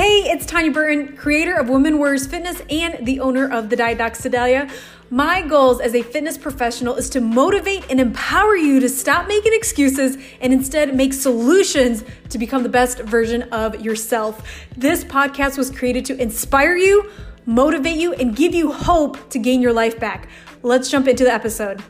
[0.00, 3.98] Hey, it's Tanya Burton, creator of Women Warriors Fitness and the owner of the Diet
[3.98, 4.66] Doc Sedalia.
[5.10, 9.52] My goals as a fitness professional is to motivate and empower you to stop making
[9.52, 14.42] excuses and instead make solutions to become the best version of yourself.
[14.74, 17.10] This podcast was created to inspire you,
[17.44, 20.30] motivate you, and give you hope to gain your life back.
[20.62, 21.82] Let's jump into the episode.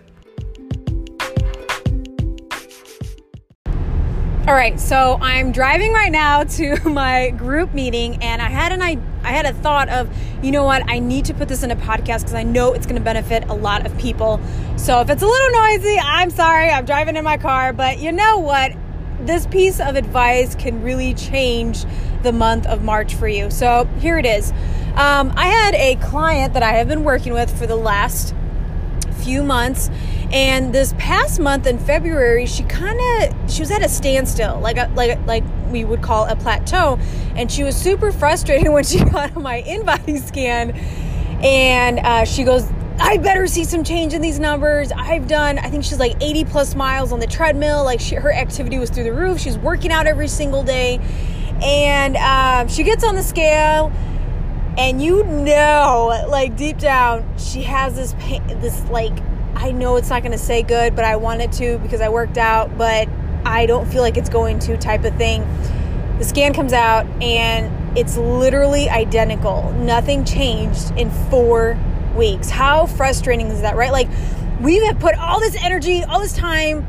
[4.50, 8.82] All right, so I'm driving right now to my group meeting, and I had an
[8.82, 11.70] I, I had a thought of, you know what, I need to put this in
[11.70, 14.40] a podcast because I know it's going to benefit a lot of people.
[14.76, 16.68] So if it's a little noisy, I'm sorry.
[16.68, 18.72] I'm driving in my car, but you know what,
[19.20, 21.84] this piece of advice can really change
[22.24, 23.52] the month of March for you.
[23.52, 24.50] So here it is.
[24.96, 28.34] Um, I had a client that I have been working with for the last
[29.22, 29.90] few months
[30.32, 34.76] and this past month in February, she kind of she was at a standstill, like
[34.76, 36.98] a, like like we would call a plateau,
[37.34, 40.70] and she was super frustrated when she got on my InBody scan,
[41.42, 42.68] and uh, she goes.
[43.02, 44.92] I better see some change in these numbers.
[44.92, 47.82] I've done, I think she's like 80 plus miles on the treadmill.
[47.82, 49.40] Like she, her activity was through the roof.
[49.40, 51.00] She's working out every single day.
[51.62, 53.90] And uh, she gets on the scale,
[54.78, 59.18] and you know, like deep down, she has this pain, this like
[59.54, 62.08] I know it's not going to say good, but I want it to because I
[62.08, 63.08] worked out, but
[63.44, 65.46] I don't feel like it's going to type of thing.
[66.18, 69.72] The scan comes out and it's literally identical.
[69.72, 71.78] Nothing changed in four
[72.16, 72.48] weeks.
[72.48, 73.92] How frustrating is that, right?
[73.92, 74.08] Like,
[74.60, 76.86] we have put all this energy, all this time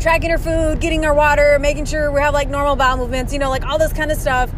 [0.00, 3.38] tracking our food, getting our water, making sure we have like normal bowel movements, you
[3.38, 4.50] know, like all this kind of stuff.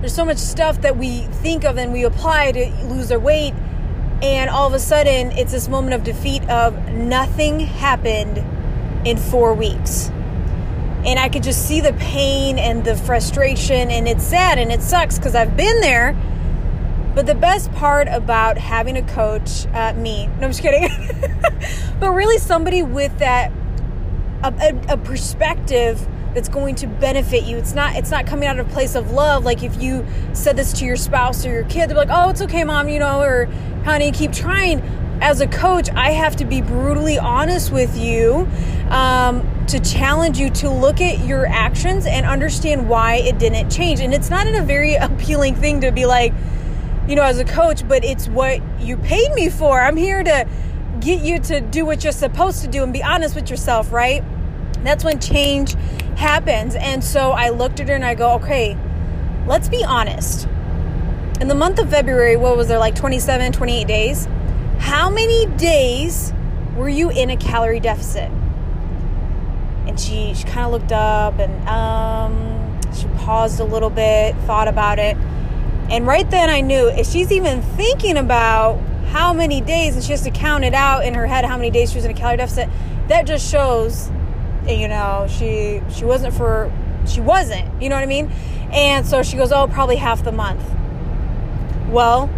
[0.00, 3.52] There's so much stuff that we think of and we apply to lose our weight
[4.22, 8.38] and all of a sudden it's this moment of defeat of nothing happened
[9.06, 10.08] in four weeks.
[11.04, 14.80] And i could just see the pain and the frustration and it's sad and it
[14.80, 16.16] sucks because i've been there.
[17.14, 20.88] But the best part about having a coach uh, me no i'm just kidding.
[22.00, 23.52] But really somebody with that
[24.42, 27.56] a, a, a perspective that's going to benefit you.
[27.56, 29.44] It's not it's not coming out of a place of love.
[29.44, 32.42] Like if you said this to your spouse or your kid, they're like, "Oh, it's
[32.42, 33.46] okay, mom," you know, or
[33.84, 34.82] "Honey, keep trying."
[35.22, 38.48] As a coach, I have to be brutally honest with you
[38.88, 44.00] um, to challenge you to look at your actions and understand why it didn't change.
[44.00, 46.32] And it's not in a very appealing thing to be like,
[47.06, 49.78] you know, as a coach, but it's what you paid me for.
[49.78, 50.48] I'm here to
[51.00, 54.22] get you to do what you're supposed to do and be honest with yourself, right?
[54.82, 55.74] That's when change
[56.16, 56.74] happens.
[56.74, 58.76] And so I looked at her and I go, okay,
[59.46, 60.46] let's be honest.
[61.40, 64.28] In the month of February, what was there, like 27, 28 days?
[64.78, 66.32] How many days
[66.76, 68.30] were you in a calorie deficit?
[69.86, 74.68] And she, she kind of looked up and um, she paused a little bit, thought
[74.68, 75.16] about it.
[75.90, 80.12] And right then I knew if she's even thinking about how many days and she
[80.12, 82.14] has to count it out in her head how many days she was in a
[82.14, 82.68] calorie deficit,
[83.08, 84.10] that just shows
[84.66, 86.72] you know she she wasn't for
[87.06, 88.30] she wasn't you know what i mean?
[88.72, 90.62] And so she goes oh probably half the month.
[91.88, 92.30] Well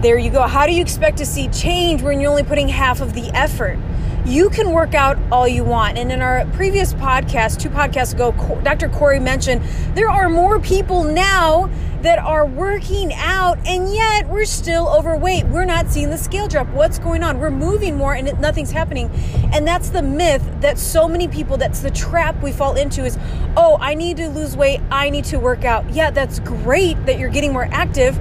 [0.00, 0.42] there you go.
[0.42, 3.78] How do you expect to see change when you're only putting half of the effort
[4.24, 5.98] you can work out all you want.
[5.98, 8.88] And in our previous podcast, two podcasts ago, Dr.
[8.88, 9.62] Corey mentioned
[9.94, 11.68] there are more people now
[12.02, 15.46] that are working out, and yet we're still overweight.
[15.46, 16.68] We're not seeing the scale drop.
[16.68, 17.38] What's going on?
[17.38, 19.08] We're moving more, and nothing's happening.
[19.52, 23.18] And that's the myth that so many people, that's the trap we fall into is,
[23.56, 24.80] oh, I need to lose weight.
[24.90, 25.88] I need to work out.
[25.92, 28.18] Yeah, that's great that you're getting more active.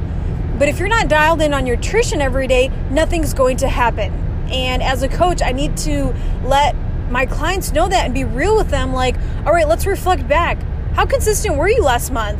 [0.60, 4.31] But if you're not dialed in on your nutrition every day, nothing's going to happen.
[4.52, 6.14] And as a coach, I need to
[6.44, 6.76] let
[7.10, 10.58] my clients know that and be real with them like, all right, let's reflect back.
[10.94, 12.40] How consistent were you last month?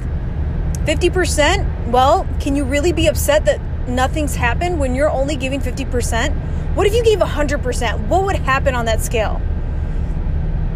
[0.86, 1.92] 50%?
[1.92, 6.34] Well, can you really be upset that nothing's happened when you're only giving 50%?
[6.76, 8.08] What if you gave 100%?
[8.08, 9.42] What would happen on that scale?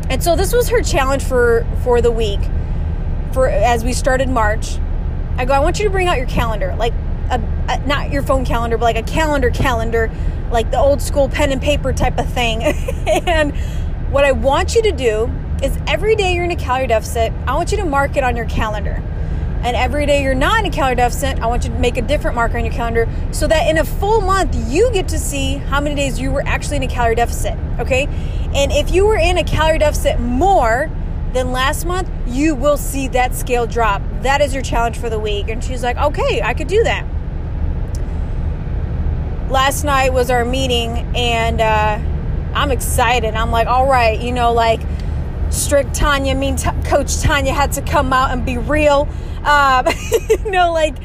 [0.09, 2.39] And so this was her challenge for for the week.
[3.33, 4.77] For as we started March,
[5.37, 6.93] I go, I want you to bring out your calendar, like
[7.29, 10.11] a, a, not your phone calendar, but like a calendar calendar,
[10.51, 12.63] like the old school pen and paper type of thing.
[13.27, 13.55] and
[14.11, 15.31] what I want you to do
[15.63, 18.35] is every day you're in a calorie deficit, I want you to mark it on
[18.35, 19.01] your calendar.
[19.61, 22.01] And every day you're not in a calorie deficit, I want you to make a
[22.01, 25.55] different marker on your calendar so that in a full month you get to see
[25.55, 27.57] how many days you were actually in a calorie deficit.
[27.79, 28.05] Okay?
[28.53, 30.89] And if you were in a calorie deficit more,
[31.33, 34.01] than last month, you will see that scale drop.
[34.21, 35.49] That is your challenge for the week.
[35.49, 37.05] And she's like, okay, I could do that
[39.49, 41.99] last night was our meeting and uh,
[42.53, 43.35] I'm excited.
[43.35, 44.81] I'm like, all right, you know, like
[45.49, 49.07] strict Tanya, mean t- Coach Tanya had to come out and be real.
[49.43, 49.87] Um,
[50.29, 50.95] you know, like,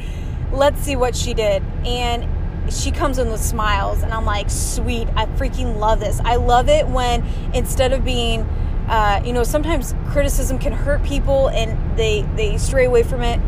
[0.51, 1.63] let's see what she did.
[1.85, 2.27] And
[2.71, 6.19] she comes in with smiles, and I'm like, sweet, I freaking love this.
[6.23, 8.41] I love it when instead of being,
[8.87, 13.39] uh, you know, sometimes criticism can hurt people and they they stray away from it.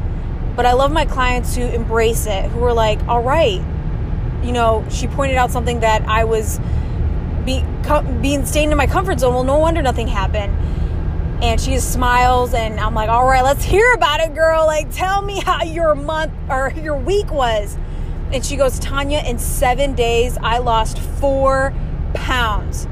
[0.56, 3.62] But I love my clients who embrace it, who are like, all right,
[4.44, 6.60] you know, she pointed out something that I was
[7.46, 7.64] be,
[8.22, 9.34] being staying in my comfort zone.
[9.34, 10.54] Well, no wonder nothing happened.
[11.44, 14.66] And she just smiles, and I'm like, all right, let's hear about it, girl.
[14.66, 17.78] Like, tell me how your month or your week was.
[18.32, 21.74] And she goes, Tanya, in seven days, I lost four
[22.14, 22.88] pounds.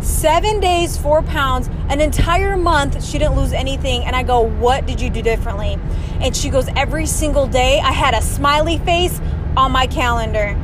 [0.00, 4.04] Seven days, four pounds, an entire month, she didn't lose anything.
[4.04, 5.78] And I go, What did you do differently?
[6.20, 9.20] And she goes, Every single day, I had a smiley face
[9.58, 10.56] on my calendar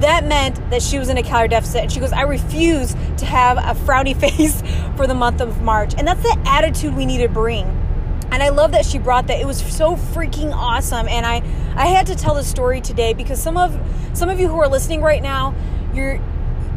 [0.00, 1.82] that meant that she was in a calorie deficit.
[1.82, 4.62] And she goes, I refuse to have a frowny face
[4.96, 5.94] for the month of March.
[5.96, 7.66] And that's the attitude we need to bring.
[8.32, 9.40] And I love that she brought that.
[9.40, 11.08] It was so freaking awesome.
[11.08, 11.42] And I,
[11.74, 13.78] I had to tell the story today because some of
[14.12, 15.54] some of you who are listening right now,
[15.94, 16.20] you're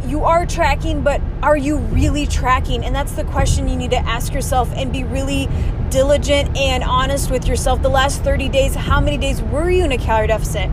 [0.07, 2.83] you are tracking, but are you really tracking?
[2.83, 5.47] And that's the question you need to ask yourself and be really
[5.89, 7.81] diligent and honest with yourself.
[7.81, 10.69] The last 30 days, how many days were you in a calorie deficit?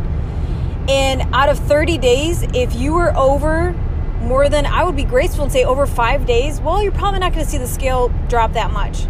[0.88, 3.72] And out of 30 days, if you were over
[4.20, 7.32] more than, I would be graceful and say over five days, well, you're probably not
[7.32, 9.06] going to see the scale drop that much.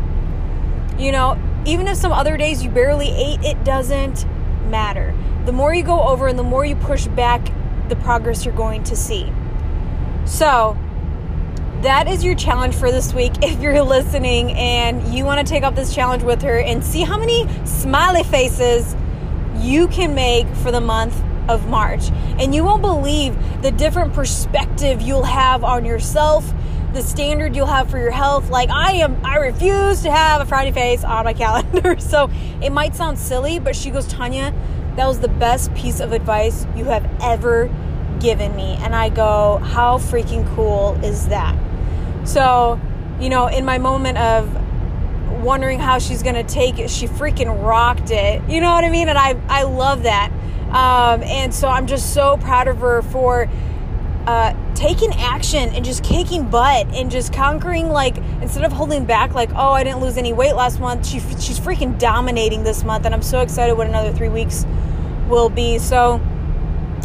[0.99, 4.27] You know, even if some other days you barely ate, it doesn't
[4.69, 5.15] matter.
[5.47, 7.51] The more you go over and the more you push back,
[7.89, 9.33] the progress you're going to see.
[10.27, 10.77] So,
[11.83, 15.63] that is your challenge for this week if you're listening and you want to take
[15.63, 18.95] up this challenge with her and see how many smiley faces
[19.57, 21.21] you can make for the month
[21.51, 22.11] of March.
[22.39, 26.51] And you won't believe the different perspective you'll have on yourself,
[26.93, 28.51] the standard you'll have for your health.
[28.51, 31.99] Like I am I refuse to have a Friday face on my calendar.
[31.99, 32.31] so
[32.63, 34.55] it might sound silly, but she goes, Tanya,
[34.97, 37.69] that was the best piece of advice you have ever
[38.21, 38.77] given me.
[38.81, 41.57] And I go, how freaking cool is that?
[42.25, 42.81] So,
[43.21, 44.49] you know, in my moment of
[45.43, 48.43] wondering how she's to take it, she freaking rocked it.
[48.49, 49.09] You know what I mean?
[49.09, 50.31] And I I love that.
[50.71, 53.49] Um, and so I'm just so proud of her for
[54.27, 59.35] uh, taking action and just kicking butt and just conquering like instead of holding back
[59.35, 63.07] like oh I didn't lose any weight last month she she's freaking dominating this month
[63.07, 64.65] and I'm so excited what another 3 weeks
[65.29, 65.79] will be.
[65.79, 66.21] So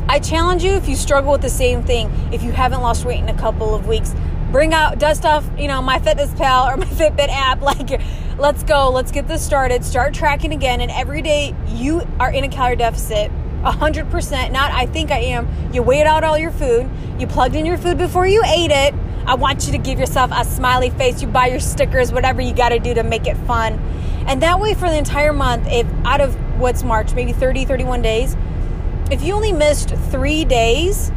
[0.07, 3.19] I challenge you if you struggle with the same thing if you haven't lost weight
[3.19, 4.13] in a couple of weeks
[4.51, 7.99] bring out dust off you know MyFitnessPal or my fitbit app like
[8.37, 9.83] let's go let's get this started.
[9.83, 13.31] Start tracking again and every day you are in a calorie deficit
[13.65, 14.51] 100%.
[14.51, 15.47] Not, I think I am.
[15.73, 16.89] You weighed out all your food.
[17.19, 18.93] You plugged in your food before you ate it.
[19.25, 21.21] I want you to give yourself a smiley face.
[21.21, 23.73] You buy your stickers, whatever you got to do to make it fun.
[24.27, 28.01] And that way, for the entire month, if out of what's March, maybe 30, 31
[28.01, 28.37] days,
[29.11, 31.11] if you only missed three days,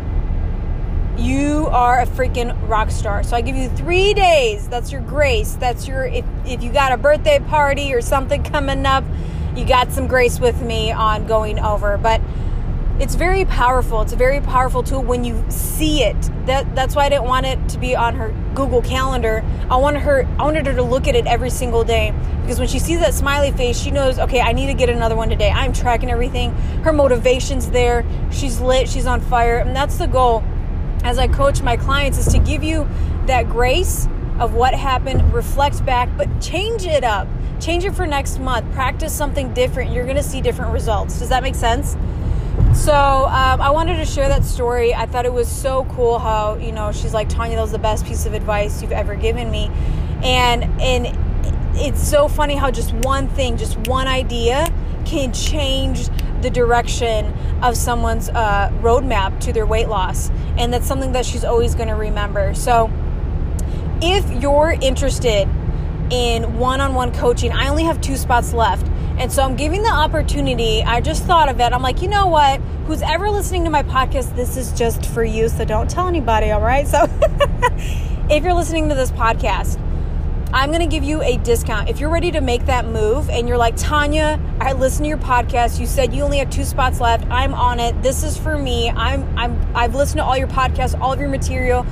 [1.18, 3.22] you are a freaking rock star.
[3.22, 4.68] So I give you three days.
[4.68, 5.54] That's your grace.
[5.54, 9.04] That's your, if, if you got a birthday party or something coming up,
[9.56, 11.98] you got some grace with me on going over.
[11.98, 12.20] But
[13.00, 14.02] it's very powerful.
[14.02, 16.16] It's a very powerful tool when you see it.
[16.46, 19.44] That that's why I didn't want it to be on her Google Calendar.
[19.70, 22.12] I wanted her I wanted her to look at it every single day
[22.42, 25.14] because when she sees that smiley face, she knows, okay, I need to get another
[25.14, 25.50] one today.
[25.50, 26.52] I'm tracking everything.
[26.82, 28.04] Her motivation's there.
[28.32, 29.58] She's lit, she's on fire.
[29.58, 30.42] And that's the goal
[31.04, 32.88] as I coach my clients is to give you
[33.26, 37.28] that grace of what happened, reflect back, but change it up.
[37.60, 38.72] Change it for next month.
[38.72, 39.92] Practice something different.
[39.92, 41.18] You're going to see different results.
[41.18, 41.96] Does that make sense?
[42.74, 44.94] So um, I wanted to share that story.
[44.94, 47.78] I thought it was so cool how you know she's like Tanya, that was the
[47.78, 49.70] best piece of advice you've ever given me,
[50.22, 51.16] and and
[51.76, 54.72] it's so funny how just one thing, just one idea,
[55.04, 56.08] can change
[56.42, 61.44] the direction of someone's uh, roadmap to their weight loss, and that's something that she's
[61.44, 62.54] always going to remember.
[62.54, 62.90] So
[64.02, 65.48] if you're interested
[66.10, 68.86] in one-on-one coaching, I only have two spots left
[69.18, 70.80] and so I'm giving the opportunity.
[70.84, 71.72] I just thought of it.
[71.72, 72.60] I'm like, you know what?
[72.86, 75.48] Who's ever listening to my podcast, this is just for you.
[75.48, 76.86] So don't tell anybody, all right?
[76.86, 77.02] So
[78.30, 79.82] if you're listening to this podcast,
[80.52, 81.88] I'm going to give you a discount.
[81.88, 85.18] If you're ready to make that move and you're like, Tanya, I listened to your
[85.18, 85.80] podcast.
[85.80, 87.26] You said you only have two spots left.
[87.28, 88.00] I'm on it.
[88.04, 88.88] This is for me.
[88.88, 91.84] I'm I'm I've listened to all your podcasts, all of your material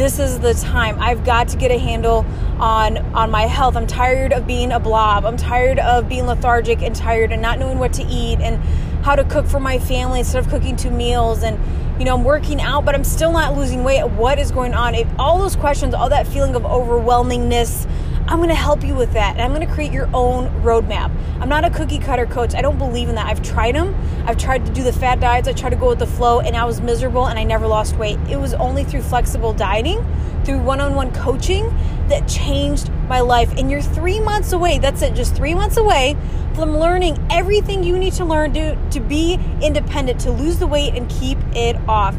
[0.00, 0.98] this is the time.
[0.98, 2.24] I've got to get a handle
[2.58, 3.76] on on my health.
[3.76, 5.26] I'm tired of being a blob.
[5.26, 8.56] I'm tired of being lethargic and tired and not knowing what to eat and
[9.04, 11.60] how to cook for my family instead of cooking two meals and
[11.98, 14.02] you know, I'm working out, but I'm still not losing weight.
[14.12, 14.94] What is going on?
[14.94, 17.86] If all those questions, all that feeling of overwhelmingness,
[18.30, 19.32] I'm going to help you with that.
[19.32, 21.10] And I'm going to create your own roadmap.
[21.40, 22.54] I'm not a cookie cutter coach.
[22.54, 23.26] I don't believe in that.
[23.26, 23.92] I've tried them.
[24.24, 25.48] I've tried to do the fat diets.
[25.48, 27.96] I tried to go with the flow and I was miserable and I never lost
[27.96, 28.20] weight.
[28.28, 30.06] It was only through flexible dieting,
[30.44, 31.76] through one on one coaching
[32.08, 33.52] that changed my life.
[33.58, 34.78] And you're three months away.
[34.78, 36.16] That's it, just three months away
[36.54, 40.94] from learning everything you need to learn to, to be independent, to lose the weight
[40.94, 42.14] and keep it off.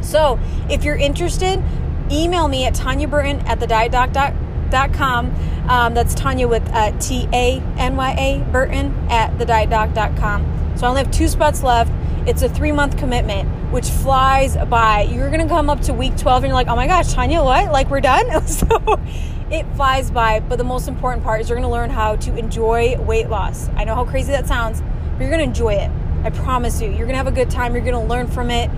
[0.00, 0.38] So
[0.68, 1.60] if you're interested,
[2.10, 3.66] email me at Tanya Burton at the
[4.70, 5.68] dietdoc.com.
[5.68, 10.76] Um, that's Tanya with uh, T A N Y A Burton at the dietdoc.com.
[10.76, 11.92] So I only have two spots left.
[12.26, 15.02] It's a three month commitment, which flies by.
[15.02, 17.42] You're going to come up to week 12 and you're like, oh my gosh, Tanya,
[17.42, 17.72] what?
[17.72, 18.46] Like we're done?
[18.46, 19.00] so
[19.50, 20.40] it flies by.
[20.40, 23.68] But the most important part is you're going to learn how to enjoy weight loss.
[23.76, 25.90] I know how crazy that sounds, but you're going to enjoy it.
[26.22, 26.88] I promise you.
[26.88, 27.74] You're going to have a good time.
[27.74, 28.70] You're going to learn from it.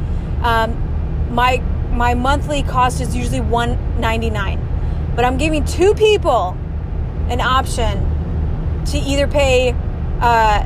[0.43, 1.59] Um, my
[1.93, 4.72] my monthly cost is usually 199
[5.15, 6.57] but i'm giving two people
[7.29, 8.09] an option
[8.85, 9.73] to either pay
[10.21, 10.65] uh,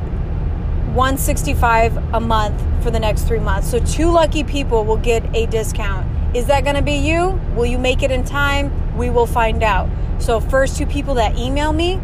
[0.93, 5.45] 165 a month for the next three months so two lucky people will get a
[5.47, 9.27] discount is that going to be you will you make it in time we will
[9.27, 9.89] find out
[10.19, 11.99] so first two people that email me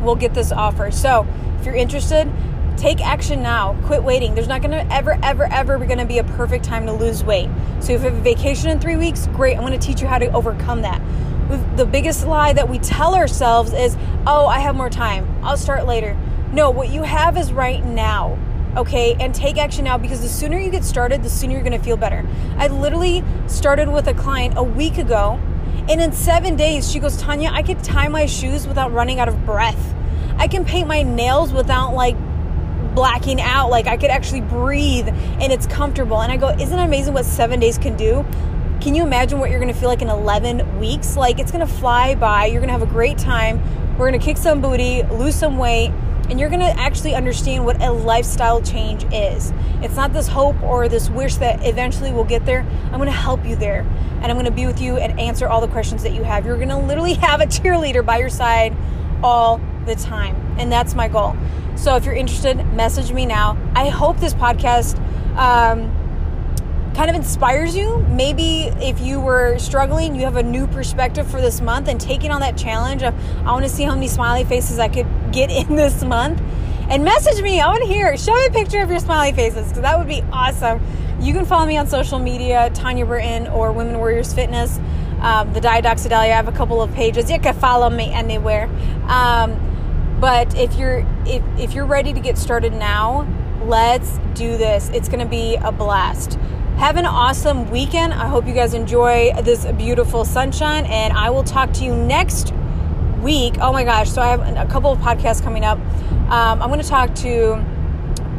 [0.00, 1.26] will get this offer so
[1.58, 2.30] if you're interested
[2.78, 3.76] Take action now.
[3.86, 4.36] Quit waiting.
[4.36, 7.24] There's not going to ever, ever, ever going to be a perfect time to lose
[7.24, 7.50] weight.
[7.80, 9.56] So if you have a vacation in three weeks, great.
[9.56, 11.02] I'm going to teach you how to overcome that.
[11.76, 15.26] The biggest lie that we tell ourselves is, oh, I have more time.
[15.42, 16.16] I'll start later.
[16.52, 18.38] No, what you have is right now.
[18.76, 21.78] Okay, and take action now because the sooner you get started, the sooner you're gonna
[21.78, 22.26] feel better.
[22.58, 25.40] I literally started with a client a week ago,
[25.88, 29.28] and in seven days, she goes, Tanya, I could tie my shoes without running out
[29.28, 29.94] of breath.
[30.36, 32.16] I can paint my nails without like
[32.94, 33.70] blacking out.
[33.70, 36.20] Like I could actually breathe and it's comfortable.
[36.20, 38.24] And I go, isn't it amazing what seven days can do?
[38.80, 41.16] Can you imagine what you're going to feel like in 11 weeks?
[41.16, 42.46] Like it's going to fly by.
[42.46, 43.60] You're going to have a great time.
[43.98, 45.90] We're going to kick some booty, lose some weight,
[46.30, 49.52] and you're going to actually understand what a lifestyle change is.
[49.82, 52.60] It's not this hope or this wish that eventually we'll get there.
[52.84, 53.80] I'm going to help you there,
[54.20, 56.46] and I'm going to be with you and answer all the questions that you have.
[56.46, 58.76] You're going to literally have a cheerleader by your side
[59.24, 61.36] all the time, and that's my goal.
[61.74, 63.58] So if you're interested, message me now.
[63.74, 64.96] I hope this podcast
[65.36, 65.90] um,
[66.98, 67.98] kind of inspires you.
[68.08, 72.32] Maybe if you were struggling, you have a new perspective for this month and taking
[72.32, 73.14] on that challenge of,
[73.46, 76.42] I want to see how many smiley faces I could get in this month.
[76.90, 77.60] And message me.
[77.60, 78.16] I want to hear.
[78.16, 80.82] Show me a picture of your smiley faces because that would be awesome.
[81.20, 84.80] You can follow me on social media, Tanya Burton or Women Warriors Fitness.
[85.20, 86.32] Um, the Diet Doc Sedalia.
[86.32, 87.30] I have a couple of pages.
[87.30, 88.68] You can follow me anywhere.
[89.06, 93.24] Um, but if you're if, if you're ready to get started now,
[93.62, 94.88] let's do this.
[94.88, 96.36] It's going to be a blast.
[96.78, 98.14] Have an awesome weekend.
[98.14, 102.54] I hope you guys enjoy this beautiful sunshine and I will talk to you next
[103.20, 103.56] week.
[103.60, 105.76] Oh my gosh, so I have a couple of podcasts coming up.
[106.30, 107.54] Um, I'm going to talk to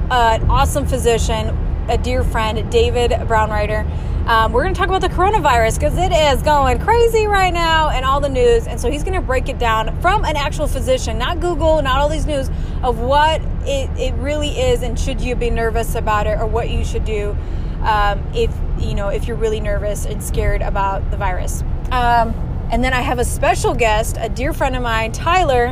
[0.09, 1.49] an awesome physician,
[1.89, 3.85] a dear friend, David Brownrider.
[4.25, 7.89] Um, we're going to talk about the coronavirus because it is going crazy right now
[7.89, 8.67] and all the news.
[8.67, 11.99] And so he's going to break it down from an actual physician, not Google, not
[11.99, 12.49] all these news,
[12.83, 16.69] of what it, it really is and should you be nervous about it or what
[16.69, 17.35] you should do
[17.83, 21.63] um, if you know if you're really nervous and scared about the virus.
[21.91, 22.33] Um,
[22.71, 25.71] and then I have a special guest, a dear friend of mine, Tyler,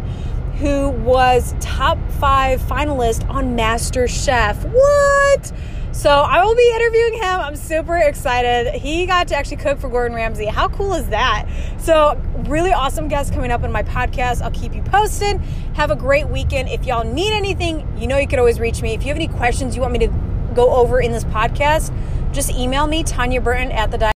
[0.59, 4.63] who was top five finalist on MasterChef.
[4.71, 5.51] What?
[5.91, 7.39] So I will be interviewing him.
[7.39, 8.73] I'm super excited.
[8.75, 10.45] He got to actually cook for Gordon Ramsay.
[10.45, 11.47] How cool is that?
[11.79, 14.43] So, really awesome guest coming up in my podcast.
[14.43, 15.41] I'll keep you posted.
[15.73, 16.69] Have a great weekend.
[16.69, 18.93] If y'all need anything, you know you could always reach me.
[18.93, 20.26] If you have any questions you want me to
[20.57, 21.93] go over in this podcast,
[22.33, 24.13] just email me, Tanya Burton at the diet.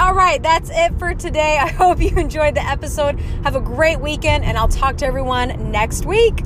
[0.00, 1.58] all right, that's it for today.
[1.60, 3.20] I hope you enjoyed the episode.
[3.42, 6.42] Have a great weekend, and I'll talk to everyone next week.